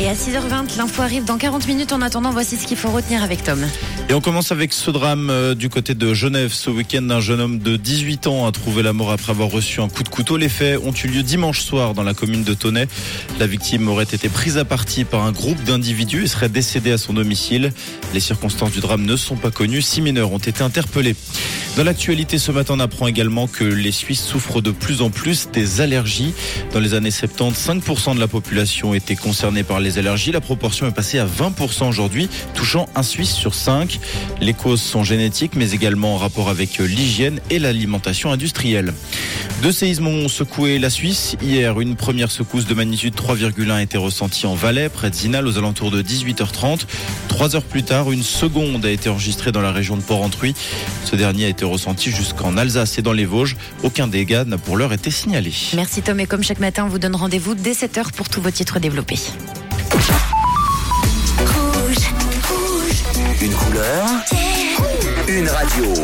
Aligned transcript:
Et 0.00 0.08
à 0.08 0.14
6h20, 0.14 0.76
l'info 0.76 1.02
arrive 1.02 1.24
dans 1.24 1.38
40 1.38 1.68
minutes. 1.68 1.92
En 1.92 2.02
attendant, 2.02 2.32
voici 2.32 2.56
ce 2.56 2.66
qu'il 2.66 2.76
faut 2.76 2.90
retenir 2.90 3.22
avec 3.22 3.44
Tom. 3.44 3.64
Et 4.08 4.14
on 4.14 4.20
commence 4.20 4.50
avec 4.50 4.72
ce 4.72 4.90
drame 4.90 5.30
euh, 5.30 5.54
du 5.54 5.68
côté 5.68 5.94
de 5.94 6.12
Genève. 6.12 6.52
Ce 6.52 6.68
week-end, 6.68 7.08
un 7.10 7.20
jeune 7.20 7.40
homme 7.40 7.58
de 7.60 7.76
18 7.76 8.26
ans 8.26 8.44
a 8.44 8.50
trouvé 8.50 8.82
la 8.82 8.92
mort 8.92 9.12
après 9.12 9.30
avoir 9.30 9.50
reçu 9.50 9.80
un 9.80 9.88
coup 9.88 10.02
de 10.02 10.08
couteau. 10.08 10.36
Les 10.36 10.48
faits 10.48 10.80
ont 10.84 10.92
eu 10.92 11.06
lieu 11.06 11.22
dimanche 11.22 11.60
soir 11.60 11.94
dans 11.94 12.02
la 12.02 12.12
commune 12.12 12.42
de 12.42 12.54
Tonnet. 12.54 12.88
La 13.38 13.46
victime 13.46 13.88
aurait 13.88 14.02
été 14.02 14.28
prise 14.28 14.58
à 14.58 14.64
partie 14.64 15.04
par 15.04 15.22
un 15.22 15.30
groupe 15.30 15.62
d'individus 15.62 16.24
et 16.24 16.26
serait 16.26 16.48
décédée 16.48 16.90
à 16.90 16.98
son 16.98 17.12
domicile. 17.12 17.72
Les 18.12 18.20
circonstances 18.20 18.72
du 18.72 18.80
drame 18.80 19.06
ne 19.06 19.16
sont 19.16 19.36
pas 19.36 19.52
connues. 19.52 19.80
Six 19.80 20.00
mineurs 20.00 20.32
ont 20.32 20.38
été 20.38 20.64
interpellés. 20.64 21.14
Dans 21.76 21.82
l'actualité 21.82 22.38
ce 22.38 22.52
matin, 22.52 22.74
on 22.76 22.80
apprend 22.80 23.08
également 23.08 23.48
que 23.48 23.64
les 23.64 23.90
Suisses 23.90 24.22
souffrent 24.22 24.60
de 24.60 24.70
plus 24.70 25.02
en 25.02 25.10
plus 25.10 25.48
des 25.52 25.80
allergies. 25.80 26.32
Dans 26.72 26.78
les 26.78 26.94
années 26.94 27.10
70, 27.10 27.58
5% 27.58 28.14
de 28.14 28.20
la 28.20 28.28
population 28.28 28.94
était 28.94 29.16
concernée 29.16 29.64
par 29.64 29.80
les 29.84 29.98
allergies. 29.98 30.32
La 30.32 30.40
proportion 30.40 30.88
est 30.88 30.92
passée 30.92 31.18
à 31.18 31.26
20% 31.26 31.88
aujourd'hui, 31.88 32.28
touchant 32.54 32.88
un 32.96 33.02
Suisse 33.02 33.32
sur 33.32 33.54
5. 33.54 34.00
Les 34.40 34.54
causes 34.54 34.82
sont 34.82 35.04
génétiques, 35.04 35.52
mais 35.54 35.70
également 35.70 36.14
en 36.14 36.18
rapport 36.18 36.48
avec 36.48 36.78
l'hygiène 36.78 37.38
et 37.50 37.58
l'alimentation 37.58 38.32
industrielle. 38.32 38.92
Deux 39.62 39.72
séismes 39.72 40.08
ont 40.08 40.28
secoué 40.28 40.78
la 40.78 40.90
Suisse. 40.90 41.36
Hier, 41.40 41.80
une 41.80 41.96
première 41.96 42.30
secousse 42.30 42.66
de 42.66 42.74
magnitude 42.74 43.14
3,1 43.14 43.70
a 43.70 43.82
été 43.82 43.96
ressentie 43.96 44.46
en 44.46 44.54
Valais, 44.54 44.88
près 44.88 45.10
de 45.10 45.14
Zinal, 45.14 45.46
aux 45.46 45.58
alentours 45.58 45.90
de 45.90 46.02
18h30. 46.02 46.80
Trois 47.28 47.54
heures 47.54 47.62
plus 47.62 47.82
tard, 47.82 48.10
une 48.10 48.22
seconde 48.22 48.84
a 48.84 48.90
été 48.90 49.08
enregistrée 49.08 49.52
dans 49.52 49.62
la 49.62 49.72
région 49.72 49.96
de 49.96 50.02
Port-Entruy. 50.02 50.54
Ce 51.04 51.16
dernier 51.16 51.46
a 51.46 51.48
été 51.48 51.64
ressenti 51.64 52.10
jusqu'en 52.10 52.56
Alsace 52.56 52.98
et 52.98 53.02
dans 53.02 53.12
les 53.12 53.24
Vosges. 53.24 53.56
Aucun 53.82 54.06
dégât 54.06 54.44
n'a 54.44 54.58
pour 54.58 54.76
l'heure 54.76 54.92
été 54.92 55.10
signalé. 55.10 55.52
Merci 55.74 56.02
Tom. 56.02 56.18
Et 56.20 56.26
comme 56.26 56.42
chaque 56.42 56.60
matin, 56.60 56.84
on 56.86 56.88
vous 56.88 56.98
donne 56.98 57.16
rendez-vous 57.16 57.54
dès 57.54 57.72
7h 57.72 58.12
pour 58.12 58.28
tous 58.28 58.40
vos 58.40 58.50
titres 58.50 58.80
développés. 58.80 59.18
Une 63.40 63.54
couleur, 63.54 64.06
une 65.28 65.48
radio. 65.48 65.94